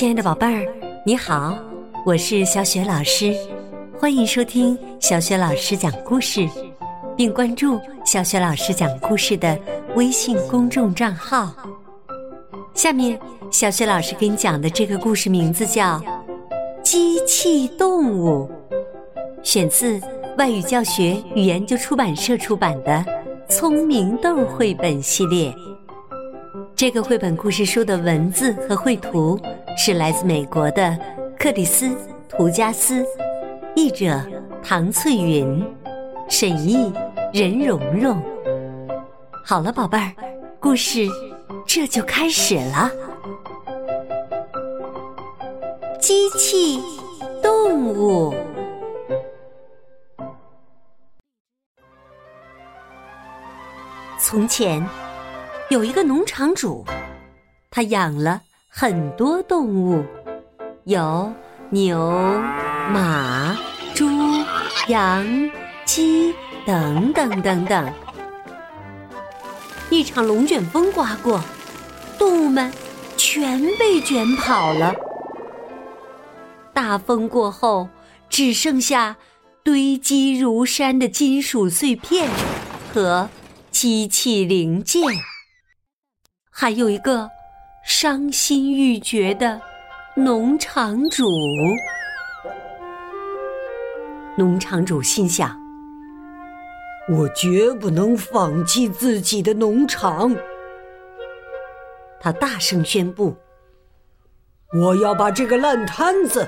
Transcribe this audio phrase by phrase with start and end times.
[0.00, 0.66] 亲爱的宝贝儿，
[1.04, 1.58] 你好，
[2.06, 3.36] 我是小雪老师，
[3.98, 6.48] 欢迎收听小雪老师讲故事，
[7.14, 9.58] 并关注小雪老师讲故事的
[9.96, 11.54] 微信公众账号。
[12.72, 15.98] 下面，小雪老师给你讲的这个故事名字叫
[16.82, 18.50] 《机器动物》，
[19.42, 20.00] 选自
[20.38, 22.90] 外语教学与研究出版社出版的
[23.50, 25.54] 《聪明豆》绘本系列。
[26.74, 29.38] 这个绘本故事书的文字和绘图
[29.82, 30.94] 是来自美国的
[31.38, 31.86] 克里斯·
[32.28, 33.02] 图加斯，
[33.74, 34.22] 译者
[34.62, 35.66] 唐翠云，
[36.28, 36.92] 审译
[37.32, 38.22] 任蓉蓉。
[39.42, 40.12] 好了，宝贝儿，
[40.60, 41.08] 故事
[41.66, 42.90] 这就开始了。
[45.98, 46.82] 机器
[47.42, 48.34] 动物。
[54.18, 54.86] 从前。
[55.70, 56.84] 有一个农场主，
[57.70, 60.04] 他养了很多动物，
[60.84, 61.32] 有
[61.70, 61.98] 牛、
[62.88, 63.58] 马、
[63.96, 64.06] 猪、
[64.86, 65.26] 羊、
[65.84, 66.32] 鸡
[66.64, 67.92] 等等等等。
[69.90, 71.42] 一场龙卷风刮过，
[72.16, 72.72] 动物们
[73.16, 74.94] 全被卷跑了。
[76.72, 77.88] 大风过后，
[78.28, 79.16] 只剩下
[79.64, 82.30] 堆积如山的金属碎片
[82.94, 83.28] 和
[83.72, 85.02] 机器零件。
[86.48, 87.28] 还有一个
[87.82, 89.60] 伤心欲绝的
[90.14, 91.24] 农场主。
[94.36, 95.58] 农场主心想
[97.10, 100.34] ：“我绝不能放弃自己的农场。”
[102.20, 103.34] 他大声宣布
[104.78, 106.46] ：“我要把这个烂摊子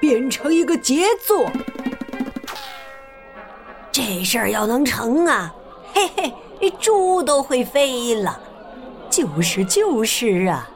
[0.00, 1.50] 变成一个杰作。”
[3.92, 5.54] 这事儿要能成啊，
[5.92, 8.40] 嘿嘿，猪都会飞了。
[9.12, 10.66] 就是就是啊！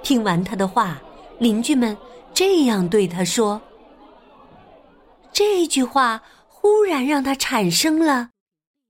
[0.00, 1.02] 听完他的话，
[1.40, 1.96] 邻居们
[2.32, 3.60] 这样对他说。
[5.32, 8.28] 这句话忽然让他产生了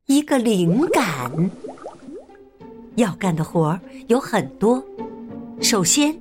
[0.04, 1.50] 一个灵感。
[2.96, 4.84] 要干的活儿有很多，
[5.62, 6.14] 首先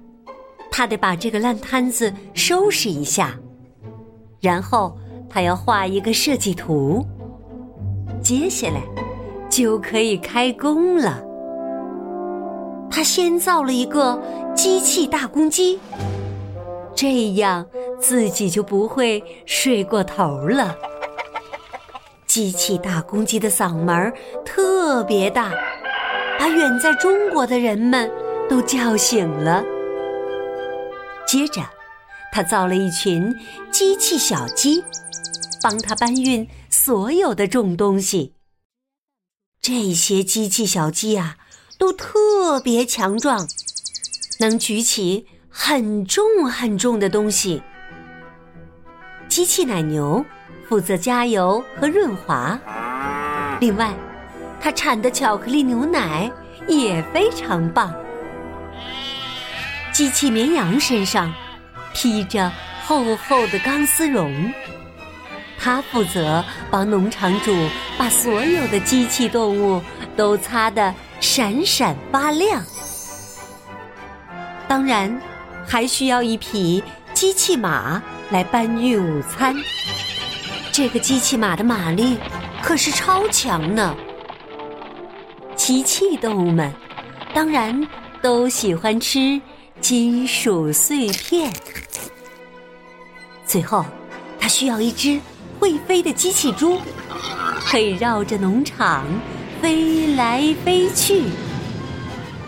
[0.72, 3.38] 他得把这个烂摊子收拾一下，
[4.40, 4.98] 然后
[5.30, 7.06] 他要画一个设计图，
[8.22, 8.82] 接下来
[9.50, 11.22] 就可以开工了。
[12.96, 14.22] 他先造了一个
[14.56, 15.80] 机器大公鸡，
[16.96, 17.66] 这样
[18.00, 20.78] 自己就不会睡过头了。
[22.28, 24.14] 机器大公鸡的嗓门
[24.46, 25.52] 特别大，
[26.38, 28.12] 把远在中国的人们
[28.48, 29.64] 都叫醒了。
[31.26, 31.64] 接着，
[32.32, 33.36] 他造了一群
[33.72, 34.84] 机器小鸡，
[35.64, 38.36] 帮他搬运所有的重东西。
[39.60, 41.38] 这些机器小鸡啊。
[41.84, 43.46] 都特别强壮，
[44.40, 47.62] 能举起很重很重的东西。
[49.28, 50.26] 机器奶牛
[50.70, 52.58] 负责加油和润滑，
[53.60, 53.94] 另外，
[54.62, 56.32] 它产的巧克力牛奶
[56.70, 57.94] 也非常棒。
[59.92, 61.34] 机器绵羊身上
[61.94, 62.50] 披着
[62.86, 64.54] 厚厚的钢丝绒，
[65.60, 67.54] 它负责帮农场主
[67.98, 69.82] 把所有的机器动物
[70.16, 70.96] 都擦得。
[71.24, 72.62] 闪闪发亮，
[74.68, 75.22] 当然
[75.66, 79.56] 还需要一匹机器马来搬运午餐。
[80.70, 82.18] 这个机器马的马力
[82.62, 83.96] 可是超强呢。
[85.56, 86.70] 机器动物们
[87.34, 87.88] 当然
[88.22, 89.42] 都喜欢吃
[89.80, 91.50] 金属碎片。
[93.46, 93.86] 最后，
[94.38, 95.22] 它需要一只
[95.58, 96.82] 会飞的机器猪，
[97.66, 99.06] 可以绕着农场。
[99.64, 101.24] 飞来飞去。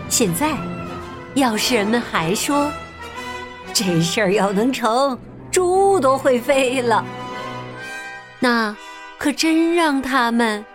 [0.10, 0.58] 现在，
[1.36, 2.70] 要是人们还说
[3.74, 5.18] 这事儿要能成，
[5.50, 7.06] 猪都会飞了，
[8.38, 8.76] 那
[9.18, 10.66] 可真让他们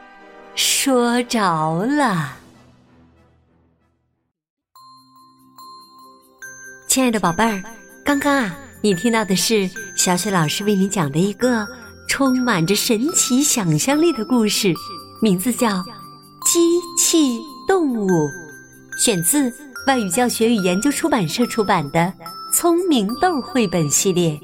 [0.54, 2.38] 说着了。
[6.88, 7.62] 亲爱的宝贝儿，
[8.02, 11.68] 刚刚啊，你听到的是小雪老师为你讲的一个
[12.08, 14.72] 充满着神奇想象力的故事，
[15.20, 15.84] 名字叫。
[16.46, 17.38] 机器
[17.68, 18.08] 动物，
[18.96, 19.52] 选自
[19.86, 22.00] 外语教学与研究出版社出版的
[22.52, 24.40] 《聪明豆》绘本系列。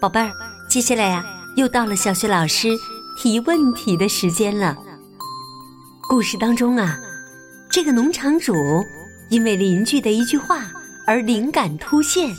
[0.00, 0.30] 宝贝儿，
[0.68, 1.24] 接下来呀，
[1.56, 2.68] 又到了小学老师
[3.16, 4.76] 提问题的时间了。
[6.08, 6.98] 故事当中啊，
[7.70, 8.52] 这个农场主
[9.30, 10.66] 因为邻居的一句话
[11.06, 12.34] 而灵感突现，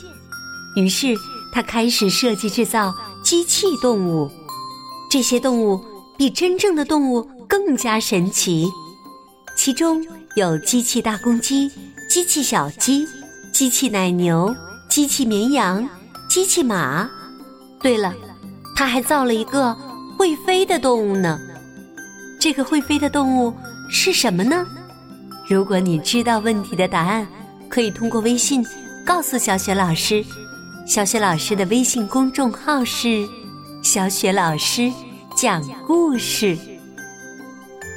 [0.76, 1.14] 于是
[1.52, 4.30] 他开始设计制造机器动物。
[5.10, 5.82] 这些动物
[6.16, 7.28] 比真正的动物。
[7.50, 8.70] 更加神奇，
[9.56, 10.06] 其中
[10.36, 11.68] 有机器大公鸡、
[12.08, 13.04] 机器小鸡、
[13.52, 14.54] 机器奶牛、
[14.88, 15.86] 机器绵羊、
[16.28, 17.10] 机器马。
[17.82, 18.14] 对了，
[18.76, 19.76] 他还造了一个
[20.16, 21.40] 会飞的动物呢。
[22.38, 23.52] 这个会飞的动物
[23.90, 24.64] 是什么呢？
[25.48, 27.26] 如果你知道问题的答案，
[27.68, 28.64] 可以通过微信
[29.04, 30.24] 告诉小雪老师。
[30.86, 33.28] 小雪老师的微信公众号是
[33.82, 34.92] “小雪老师
[35.36, 36.56] 讲故事”。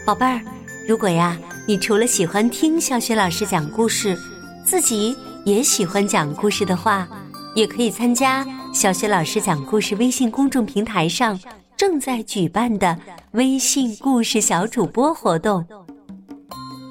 [0.06, 0.42] 宝贝儿，
[0.86, 4.18] 如果呀，你除了喜欢听小雪老师讲故事，
[4.66, 5.16] 自己
[5.46, 7.08] 也喜欢讲故事的话，
[7.56, 11.40] 也可以参加小雪老师讲故事微信公众平台上
[11.78, 12.98] 正在举办的
[13.32, 15.66] 微信故事小主播活动。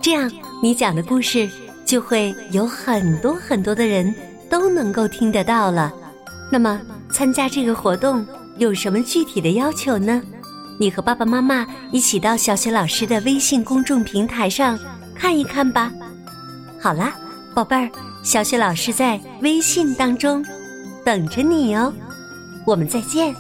[0.01, 0.33] 这样，
[0.63, 1.47] 你讲的故事
[1.85, 4.15] 就会有很多很多的人
[4.49, 5.93] 都能够听得到了。
[6.51, 6.81] 那么，
[7.11, 8.27] 参加这个活动
[8.57, 10.23] 有什么具体的要求呢？
[10.79, 14.79] 你和爸爸妈妈一起到小雪老师的微信公众平台上
[15.15, 15.93] 看一看吧。
[16.81, 17.15] 好啦，
[17.55, 17.91] 宝贝儿，
[18.23, 20.45] 小雪老师在微信当中
[21.05, 21.93] 等着你哦。
[22.67, 23.35] 我们再见。